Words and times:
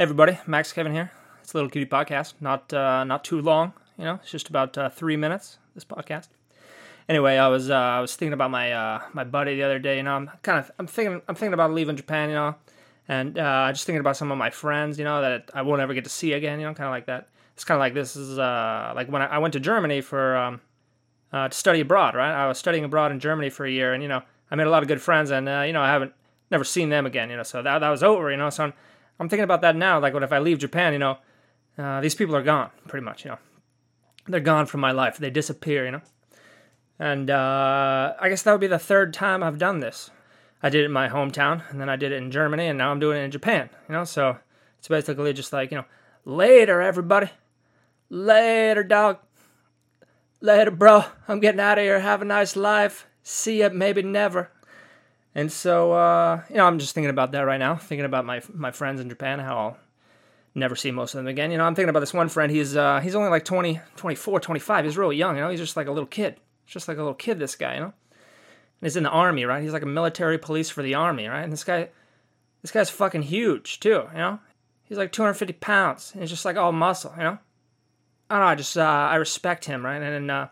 Everybody, 0.00 0.38
Max 0.46 0.72
Kevin 0.72 0.94
here. 0.94 1.12
It's 1.42 1.52
a 1.52 1.58
little 1.58 1.68
cutie 1.68 1.84
podcast, 1.84 2.32
not 2.40 2.72
uh, 2.72 3.04
not 3.04 3.22
too 3.22 3.42
long. 3.42 3.74
You 3.98 4.04
know, 4.04 4.14
it's 4.14 4.30
just 4.30 4.48
about 4.48 4.78
uh, 4.78 4.88
three 4.88 5.14
minutes. 5.14 5.58
This 5.74 5.84
podcast. 5.84 6.28
Anyway, 7.06 7.36
I 7.36 7.48
was 7.48 7.68
uh, 7.68 7.74
I 7.74 8.00
was 8.00 8.16
thinking 8.16 8.32
about 8.32 8.50
my 8.50 8.72
uh, 8.72 9.02
my 9.12 9.24
buddy 9.24 9.56
the 9.56 9.62
other 9.62 9.78
day. 9.78 9.98
You 9.98 10.02
know, 10.04 10.12
I'm 10.12 10.30
kind 10.42 10.58
of 10.58 10.70
I'm 10.78 10.86
thinking 10.86 11.20
I'm 11.28 11.34
thinking 11.34 11.52
about 11.52 11.72
leaving 11.72 11.96
Japan. 11.96 12.30
You 12.30 12.34
know, 12.34 12.54
and 13.08 13.38
uh, 13.38 13.70
just 13.72 13.84
thinking 13.84 14.00
about 14.00 14.16
some 14.16 14.32
of 14.32 14.38
my 14.38 14.48
friends. 14.48 14.98
You 14.98 15.04
know, 15.04 15.20
that 15.20 15.50
I 15.52 15.60
won't 15.60 15.82
ever 15.82 15.92
get 15.92 16.04
to 16.04 16.10
see 16.10 16.32
again. 16.32 16.60
You 16.60 16.64
know, 16.64 16.72
kind 16.72 16.86
of 16.86 16.92
like 16.92 17.04
that. 17.04 17.28
It's 17.52 17.64
kind 17.64 17.76
of 17.76 17.80
like 17.80 17.92
this 17.92 18.16
is 18.16 18.38
uh, 18.38 18.94
like 18.96 19.08
when 19.12 19.20
I, 19.20 19.26
I 19.26 19.38
went 19.38 19.52
to 19.52 19.60
Germany 19.60 20.00
for 20.00 20.34
um, 20.34 20.62
uh, 21.30 21.48
to 21.48 21.54
study 21.54 21.80
abroad. 21.80 22.14
Right, 22.14 22.32
I 22.32 22.48
was 22.48 22.56
studying 22.56 22.84
abroad 22.84 23.12
in 23.12 23.20
Germany 23.20 23.50
for 23.50 23.66
a 23.66 23.70
year, 23.70 23.92
and 23.92 24.02
you 24.02 24.08
know, 24.08 24.22
I 24.50 24.54
made 24.56 24.66
a 24.66 24.70
lot 24.70 24.82
of 24.82 24.88
good 24.88 25.02
friends, 25.02 25.30
and 25.30 25.46
you 25.46 25.74
know, 25.74 25.82
I 25.82 25.88
haven't 25.88 26.14
never 26.50 26.64
seen 26.64 26.88
them 26.88 27.04
again. 27.04 27.28
You 27.28 27.36
know, 27.36 27.42
so 27.42 27.60
that 27.60 27.80
that 27.80 27.90
was 27.90 28.02
over. 28.02 28.30
You 28.30 28.38
know, 28.38 28.48
so. 28.48 28.64
I'm, 28.64 28.72
I'm 29.20 29.28
thinking 29.28 29.44
about 29.44 29.60
that 29.60 29.76
now. 29.76 30.00
Like, 30.00 30.14
what 30.14 30.22
if 30.22 30.32
I 30.32 30.38
leave 30.38 30.58
Japan? 30.58 30.94
You 30.94 30.98
know, 30.98 31.18
uh, 31.76 32.00
these 32.00 32.14
people 32.14 32.34
are 32.34 32.42
gone, 32.42 32.70
pretty 32.88 33.04
much. 33.04 33.24
You 33.24 33.32
know, 33.32 33.38
they're 34.26 34.40
gone 34.40 34.64
from 34.64 34.80
my 34.80 34.92
life. 34.92 35.18
They 35.18 35.28
disappear. 35.28 35.84
You 35.84 35.90
know, 35.92 36.00
and 36.98 37.30
uh, 37.30 38.14
I 38.18 38.30
guess 38.30 38.42
that 38.42 38.52
would 38.52 38.62
be 38.62 38.66
the 38.66 38.78
third 38.78 39.12
time 39.12 39.42
I've 39.42 39.58
done 39.58 39.80
this. 39.80 40.10
I 40.62 40.70
did 40.70 40.82
it 40.82 40.86
in 40.86 40.92
my 40.92 41.08
hometown, 41.08 41.62
and 41.70 41.78
then 41.80 41.90
I 41.90 41.96
did 41.96 42.12
it 42.12 42.16
in 42.16 42.30
Germany, 42.30 42.66
and 42.66 42.78
now 42.78 42.90
I'm 42.90 42.98
doing 42.98 43.18
it 43.18 43.24
in 43.24 43.30
Japan. 43.30 43.68
You 43.88 43.94
know, 43.94 44.04
so 44.04 44.38
it's 44.78 44.88
basically 44.88 45.34
just 45.34 45.52
like 45.52 45.70
you 45.70 45.76
know, 45.76 45.84
later, 46.24 46.80
everybody, 46.80 47.28
later, 48.08 48.82
dog, 48.82 49.18
later, 50.40 50.70
bro. 50.70 51.04
I'm 51.28 51.40
getting 51.40 51.60
out 51.60 51.76
of 51.76 51.84
here. 51.84 52.00
Have 52.00 52.22
a 52.22 52.24
nice 52.24 52.56
life. 52.56 53.06
See 53.22 53.60
ya, 53.60 53.68
maybe 53.70 54.02
never. 54.02 54.50
And 55.34 55.50
so, 55.50 55.92
uh, 55.92 56.42
you 56.48 56.56
know, 56.56 56.66
I'm 56.66 56.78
just 56.78 56.94
thinking 56.94 57.10
about 57.10 57.32
that 57.32 57.42
right 57.42 57.58
now, 57.58 57.76
thinking 57.76 58.04
about 58.04 58.24
my 58.24 58.42
my 58.52 58.72
friends 58.72 59.00
in 59.00 59.08
Japan, 59.08 59.38
how 59.38 59.56
I'll 59.56 59.76
never 60.54 60.74
see 60.74 60.90
most 60.90 61.14
of 61.14 61.18
them 61.18 61.28
again. 61.28 61.52
You 61.52 61.58
know, 61.58 61.64
I'm 61.64 61.74
thinking 61.74 61.90
about 61.90 62.00
this 62.00 62.14
one 62.14 62.28
friend. 62.28 62.50
He's 62.50 62.76
uh, 62.76 63.00
he's 63.00 63.14
only 63.14 63.30
like 63.30 63.44
20, 63.44 63.80
24, 63.96 64.40
25. 64.40 64.84
He's 64.84 64.98
really 64.98 65.16
young. 65.16 65.36
You 65.36 65.42
know, 65.42 65.50
he's 65.50 65.60
just 65.60 65.76
like 65.76 65.86
a 65.86 65.92
little 65.92 66.06
kid. 66.06 66.36
just 66.66 66.88
like 66.88 66.96
a 66.96 67.00
little 67.00 67.14
kid. 67.14 67.38
This 67.38 67.54
guy, 67.54 67.74
you 67.74 67.80
know, 67.80 67.86
and 67.86 67.92
he's 68.82 68.96
in 68.96 69.04
the 69.04 69.10
army, 69.10 69.44
right? 69.44 69.62
He's 69.62 69.72
like 69.72 69.82
a 69.82 69.86
military 69.86 70.38
police 70.38 70.68
for 70.68 70.82
the 70.82 70.94
army, 70.94 71.28
right? 71.28 71.44
And 71.44 71.52
this 71.52 71.64
guy, 71.64 71.90
this 72.62 72.72
guy's 72.72 72.90
fucking 72.90 73.22
huge 73.22 73.78
too. 73.78 74.08
You 74.12 74.18
know, 74.18 74.40
he's 74.84 74.98
like 74.98 75.12
250 75.12 75.52
pounds. 75.54 76.10
And 76.12 76.22
he's 76.22 76.30
just 76.30 76.44
like 76.44 76.56
all 76.56 76.72
muscle. 76.72 77.12
You 77.16 77.22
know, 77.22 77.38
I 78.28 78.34
don't 78.34 78.40
know. 78.40 78.46
I 78.46 78.54
just 78.56 78.76
uh, 78.76 78.82
I 78.82 79.14
respect 79.14 79.66
him, 79.66 79.84
right? 79.84 80.02
And 80.02 80.28
uh, 80.28 80.48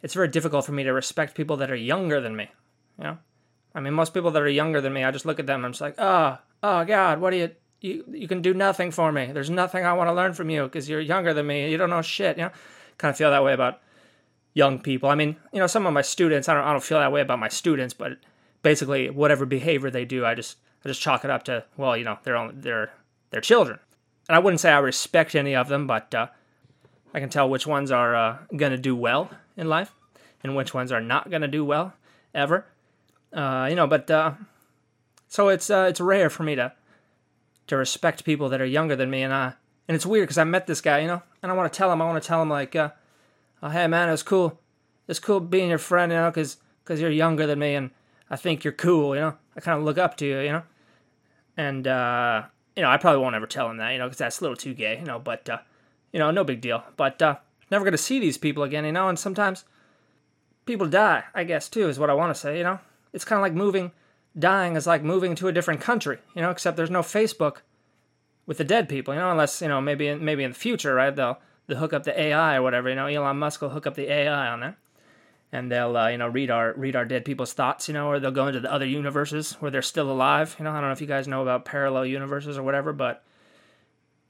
it's 0.00 0.14
very 0.14 0.28
difficult 0.28 0.64
for 0.64 0.72
me 0.72 0.84
to 0.84 0.92
respect 0.92 1.34
people 1.34 1.56
that 1.56 1.72
are 1.72 1.76
younger 1.76 2.20
than 2.20 2.36
me. 2.36 2.48
You 2.98 3.04
know 3.04 3.18
I 3.74 3.80
mean, 3.80 3.94
most 3.94 4.14
people 4.14 4.30
that 4.32 4.42
are 4.42 4.48
younger 4.48 4.80
than 4.80 4.92
me, 4.92 5.04
I 5.04 5.10
just 5.10 5.24
look 5.24 5.40
at 5.40 5.46
them 5.46 5.60
and 5.60 5.66
I'm 5.66 5.72
just 5.72 5.80
like, 5.80 5.94
oh, 5.98 6.38
oh 6.62 6.84
God, 6.84 7.20
what 7.20 7.30
do 7.30 7.36
you, 7.36 7.50
you, 7.80 8.04
you 8.08 8.28
can 8.28 8.42
do 8.42 8.54
nothing 8.54 8.90
for 8.90 9.10
me. 9.10 9.30
There's 9.32 9.50
nothing 9.50 9.84
I 9.84 9.92
want 9.94 10.08
to 10.08 10.14
learn 10.14 10.34
from 10.34 10.50
you 10.50 10.64
because 10.64 10.88
you're 10.88 11.00
younger 11.00 11.32
than 11.32 11.46
me. 11.46 11.70
You 11.70 11.76
don't 11.76 11.90
know 11.90 12.02
shit. 12.02 12.36
You 12.36 12.44
know, 12.44 12.50
kind 12.98 13.10
of 13.10 13.16
feel 13.16 13.30
that 13.30 13.44
way 13.44 13.52
about 13.52 13.80
young 14.54 14.78
people. 14.78 15.08
I 15.08 15.14
mean, 15.14 15.36
you 15.52 15.58
know, 15.58 15.66
some 15.66 15.86
of 15.86 15.92
my 15.92 16.02
students, 16.02 16.48
I 16.48 16.54
don't, 16.54 16.64
I 16.64 16.72
don't 16.72 16.82
feel 16.82 16.98
that 16.98 17.12
way 17.12 17.20
about 17.20 17.38
my 17.38 17.48
students, 17.48 17.94
but 17.94 18.18
basically, 18.62 19.10
whatever 19.10 19.46
behavior 19.46 19.90
they 19.90 20.04
do, 20.04 20.24
I 20.24 20.34
just, 20.34 20.58
I 20.84 20.88
just 20.88 21.00
chalk 21.00 21.24
it 21.24 21.30
up 21.30 21.44
to, 21.44 21.64
well, 21.76 21.96
you 21.96 22.04
know, 22.04 22.18
they're 22.22 22.36
only, 22.36 22.54
they're, 22.56 22.92
they're 23.30 23.40
children. 23.40 23.78
And 24.28 24.36
I 24.36 24.38
wouldn't 24.38 24.60
say 24.60 24.70
I 24.70 24.78
respect 24.78 25.34
any 25.34 25.56
of 25.56 25.68
them, 25.68 25.86
but 25.86 26.14
uh, 26.14 26.28
I 27.14 27.20
can 27.20 27.28
tell 27.28 27.48
which 27.48 27.66
ones 27.66 27.90
are 27.90 28.14
uh, 28.14 28.38
gonna 28.56 28.78
do 28.78 28.94
well 28.94 29.30
in 29.56 29.68
life 29.68 29.94
and 30.42 30.54
which 30.54 30.74
ones 30.74 30.92
are 30.92 31.00
not 31.00 31.30
gonna 31.30 31.48
do 31.48 31.64
well 31.64 31.94
ever. 32.34 32.66
Uh, 33.32 33.66
you 33.70 33.76
know, 33.76 33.86
but 33.86 34.10
uh, 34.10 34.32
so 35.28 35.48
it's 35.48 35.70
uh, 35.70 35.86
it's 35.88 36.00
rare 36.00 36.28
for 36.28 36.42
me 36.42 36.54
to 36.54 36.72
to 37.68 37.76
respect 37.76 38.24
people 38.24 38.48
that 38.50 38.60
are 38.60 38.66
younger 38.66 38.96
than 38.96 39.10
me, 39.10 39.22
and 39.22 39.32
I 39.32 39.54
and 39.88 39.94
it's 39.94 40.04
weird 40.04 40.24
because 40.24 40.38
I 40.38 40.44
met 40.44 40.66
this 40.66 40.80
guy, 40.80 41.00
you 41.00 41.06
know, 41.06 41.22
and 41.42 41.50
I 41.50 41.54
want 41.54 41.72
to 41.72 41.76
tell 41.76 41.90
him, 41.90 42.02
I 42.02 42.04
want 42.04 42.22
to 42.22 42.26
tell 42.26 42.42
him 42.42 42.50
like, 42.50 42.76
uh, 42.76 42.90
oh, 43.62 43.70
hey 43.70 43.86
man, 43.86 44.10
it's 44.10 44.22
cool, 44.22 44.60
it's 45.08 45.18
cool 45.18 45.40
being 45.40 45.70
your 45.70 45.78
friend, 45.78 46.12
you 46.12 46.18
know, 46.18 46.30
because 46.30 46.58
because 46.84 47.00
you're 47.00 47.10
younger 47.10 47.46
than 47.46 47.58
me, 47.58 47.74
and 47.74 47.90
I 48.28 48.36
think 48.36 48.64
you're 48.64 48.72
cool, 48.74 49.14
you 49.14 49.22
know, 49.22 49.36
I 49.56 49.60
kind 49.60 49.78
of 49.78 49.84
look 49.84 49.98
up 49.98 50.16
to 50.18 50.26
you, 50.26 50.40
you 50.40 50.52
know, 50.52 50.62
and 51.56 51.86
uh, 51.86 52.42
you 52.76 52.82
know, 52.82 52.90
I 52.90 52.98
probably 52.98 53.22
won't 53.22 53.34
ever 53.34 53.46
tell 53.46 53.70
him 53.70 53.78
that, 53.78 53.92
you 53.92 53.98
know, 53.98 54.06
because 54.06 54.18
that's 54.18 54.40
a 54.40 54.44
little 54.44 54.56
too 54.56 54.74
gay, 54.74 54.98
you 54.98 55.06
know, 55.06 55.18
but 55.18 55.48
uh, 55.48 55.58
you 56.12 56.18
know, 56.18 56.30
no 56.30 56.44
big 56.44 56.60
deal, 56.60 56.84
but 56.98 57.22
uh, 57.22 57.36
never 57.70 57.86
gonna 57.86 57.96
see 57.96 58.18
these 58.18 58.36
people 58.36 58.62
again, 58.62 58.84
you 58.84 58.92
know, 58.92 59.08
and 59.08 59.18
sometimes 59.18 59.64
people 60.66 60.86
die, 60.86 61.24
I 61.34 61.44
guess 61.44 61.70
too, 61.70 61.88
is 61.88 61.98
what 61.98 62.10
I 62.10 62.14
want 62.14 62.34
to 62.34 62.38
say, 62.38 62.58
you 62.58 62.64
know 62.64 62.80
it's 63.12 63.24
kind 63.24 63.38
of 63.38 63.42
like 63.42 63.54
moving, 63.54 63.92
dying 64.38 64.76
is 64.76 64.86
like 64.86 65.02
moving 65.02 65.34
to 65.36 65.48
a 65.48 65.52
different 65.52 65.80
country, 65.80 66.18
you 66.34 66.42
know, 66.42 66.50
except 66.50 66.76
there's 66.76 66.90
no 66.90 67.02
Facebook 67.02 67.58
with 68.46 68.58
the 68.58 68.64
dead 68.64 68.88
people, 68.88 69.14
you 69.14 69.20
know, 69.20 69.30
unless, 69.30 69.60
you 69.62 69.68
know, 69.68 69.80
maybe 69.80 70.08
in, 70.08 70.24
maybe 70.24 70.44
in 70.44 70.50
the 70.50 70.58
future, 70.58 70.94
right? 70.94 71.14
They'll, 71.14 71.38
they'll 71.66 71.78
hook 71.78 71.92
up 71.92 72.04
the 72.04 72.18
AI 72.18 72.56
or 72.56 72.62
whatever, 72.62 72.88
you 72.88 72.94
know, 72.94 73.06
Elon 73.06 73.38
Musk 73.38 73.60
will 73.60 73.70
hook 73.70 73.86
up 73.86 73.94
the 73.94 74.10
AI 74.10 74.48
on 74.48 74.60
there 74.60 74.76
and 75.52 75.70
they'll, 75.70 75.96
uh, 75.96 76.08
you 76.08 76.18
know, 76.18 76.28
read 76.28 76.50
our, 76.50 76.72
read 76.74 76.96
our 76.96 77.04
dead 77.04 77.24
people's 77.24 77.52
thoughts, 77.52 77.88
you 77.88 77.94
know, 77.94 78.08
or 78.08 78.18
they'll 78.18 78.30
go 78.30 78.46
into 78.46 78.60
the 78.60 78.72
other 78.72 78.86
universes 78.86 79.52
where 79.60 79.70
they're 79.70 79.82
still 79.82 80.10
alive. 80.10 80.56
You 80.58 80.64
know, 80.64 80.70
I 80.70 80.74
don't 80.74 80.84
know 80.84 80.92
if 80.92 81.00
you 81.00 81.06
guys 81.06 81.28
know 81.28 81.42
about 81.42 81.64
parallel 81.64 82.06
universes 82.06 82.56
or 82.56 82.62
whatever, 82.62 82.92
but, 82.92 83.22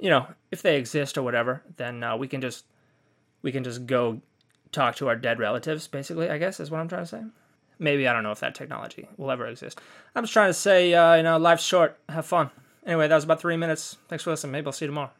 you 0.00 0.10
know, 0.10 0.26
if 0.50 0.62
they 0.62 0.76
exist 0.76 1.16
or 1.16 1.22
whatever, 1.22 1.62
then 1.76 2.02
uh, 2.02 2.16
we 2.16 2.26
can 2.26 2.40
just, 2.40 2.64
we 3.40 3.52
can 3.52 3.62
just 3.62 3.86
go 3.86 4.20
talk 4.72 4.96
to 4.96 5.06
our 5.06 5.16
dead 5.16 5.38
relatives, 5.38 5.86
basically, 5.86 6.28
I 6.28 6.38
guess 6.38 6.58
is 6.58 6.70
what 6.70 6.80
I'm 6.80 6.88
trying 6.88 7.04
to 7.04 7.06
say 7.06 7.22
maybe 7.78 8.08
I 8.08 8.12
don't 8.12 8.22
know 8.22 8.32
if 8.32 8.40
that 8.40 8.54
technology 8.54 9.08
will 9.16 9.30
ever 9.30 9.46
exist. 9.46 9.80
I'm 10.14 10.24
just 10.24 10.32
trying 10.32 10.50
to 10.50 10.54
say, 10.54 10.92
uh, 10.94 11.14
you 11.14 11.22
know, 11.22 11.38
life's 11.38 11.64
short. 11.64 11.98
Have 12.08 12.26
fun. 12.26 12.50
Anyway, 12.84 13.06
that 13.08 13.14
was 13.14 13.24
about 13.24 13.40
three 13.40 13.56
minutes. 13.56 13.96
Thanks 14.08 14.24
for 14.24 14.30
listening. 14.30 14.52
Maybe 14.52 14.66
I'll 14.66 14.72
see 14.72 14.86
you 14.86 14.88
tomorrow. 14.88 15.12